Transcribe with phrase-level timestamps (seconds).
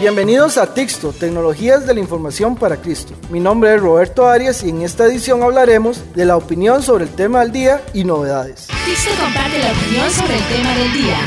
[0.00, 3.12] Bienvenidos a Tixto, Tecnologías de la Información para Cristo.
[3.28, 7.10] Mi nombre es Roberto Arias y en esta edición hablaremos de la opinión sobre el
[7.10, 8.68] tema del día y novedades.
[8.86, 11.18] Tixto comparte la opinión sobre el tema del día.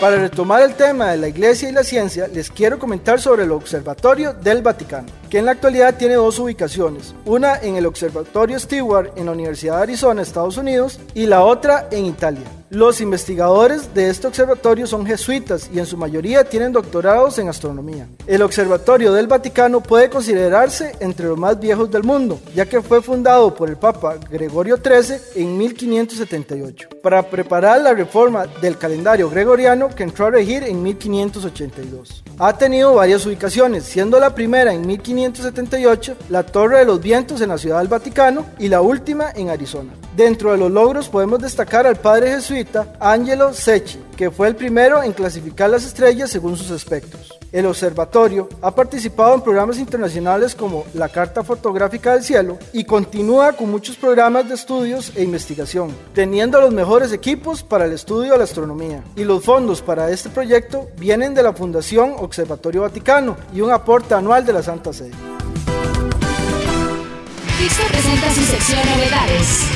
[0.00, 3.52] Para retomar el tema de la iglesia y la ciencia, les quiero comentar sobre el
[3.52, 9.12] Observatorio del Vaticano, que en la actualidad tiene dos ubicaciones, una en el Observatorio Stewart
[9.16, 12.44] en la Universidad de Arizona, Estados Unidos, y la otra en Italia.
[12.70, 18.06] Los investigadores de este observatorio son jesuitas y en su mayoría tienen doctorados en astronomía.
[18.28, 23.02] El Observatorio del Vaticano puede considerarse entre los más viejos del mundo, ya que fue
[23.02, 29.88] fundado por el Papa Gregorio XIII en 1578, para preparar la reforma del calendario gregoriano
[29.88, 32.22] que entró a regir en 1582.
[32.42, 37.50] Ha tenido varias ubicaciones, siendo la primera en 1578 la Torre de los Vientos en
[37.50, 39.92] la Ciudad del Vaticano y la última en Arizona.
[40.20, 45.02] Dentro de los logros podemos destacar al padre jesuita Angelo Secchi, que fue el primero
[45.02, 47.38] en clasificar las estrellas según sus espectros.
[47.50, 53.54] El observatorio ha participado en programas internacionales como la Carta Fotográfica del Cielo y continúa
[53.54, 58.38] con muchos programas de estudios e investigación, teniendo los mejores equipos para el estudio de
[58.38, 59.02] la astronomía.
[59.16, 64.12] Y los fondos para este proyecto vienen de la Fundación Observatorio Vaticano y un aporte
[64.12, 65.12] anual de la Santa Sede.
[67.58, 69.69] Tixto presenta su sección Novedades.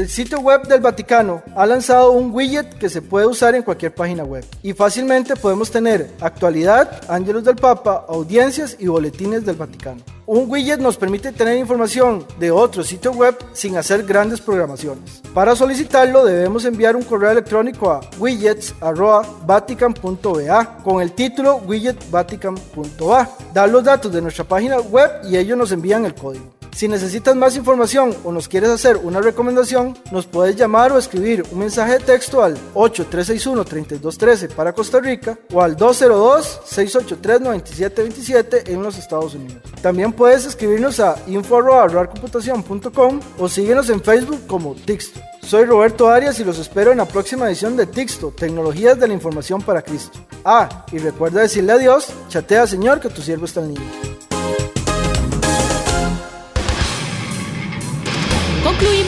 [0.00, 3.94] El sitio web del Vaticano ha lanzado un widget que se puede usar en cualquier
[3.94, 10.00] página web y fácilmente podemos tener actualidad, ángelos del Papa, audiencias y boletines del Vaticano.
[10.24, 15.20] Un widget nos permite tener información de otro sitio web sin hacer grandes programaciones.
[15.34, 23.84] Para solicitarlo debemos enviar un correo electrónico a widgets.vatican.va con el título widgetvatican.va, dar los
[23.84, 26.59] datos de nuestra página web y ellos nos envían el código.
[26.72, 31.44] Si necesitas más información o nos quieres hacer una recomendación, nos puedes llamar o escribir
[31.50, 39.34] un mensaje de texto al 8361-3213 para Costa Rica o al 202-683-9727 en los Estados
[39.34, 39.62] Unidos.
[39.82, 45.20] También puedes escribirnos a info.computación.com o síguenos en Facebook como Tixto.
[45.42, 49.14] Soy Roberto Arias y los espero en la próxima edición de Tixto, Tecnologías de la
[49.14, 50.20] Información para Cristo.
[50.44, 54.09] Ah, y recuerda decirle adiós, chatea Señor que tu siervo está en línea.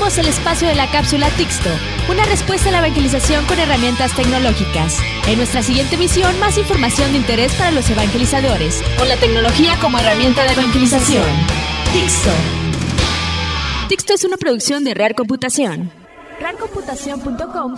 [0.03, 1.71] El espacio de la cápsula Tixto,
[2.11, 4.99] una respuesta a la evangelización con herramientas tecnológicas.
[5.29, 9.99] En nuestra siguiente misión, más información de interés para los evangelizadores, con la tecnología como
[9.99, 11.25] herramienta de evangelización.
[11.93, 12.31] Tixto.
[13.89, 15.91] Tixto es una producción de Real Computación.
[16.41, 17.77] Rarcomputación.com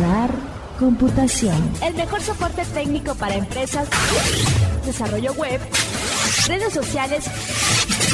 [0.00, 0.30] RAR
[0.78, 1.70] Computación.
[1.82, 3.88] El mejor soporte técnico para empresas,
[4.86, 5.60] desarrollo web,
[6.46, 7.24] redes sociales,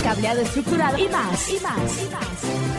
[0.02, 2.26] cableado estructurado y más, y más, y más.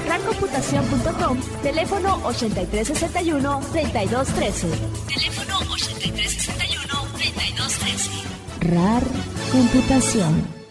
[0.07, 4.67] Rarcomputación.com, teléfono 8361-3213.
[5.07, 8.09] Teléfono 8361-3213.
[8.61, 9.03] RAR
[9.51, 10.64] Computación.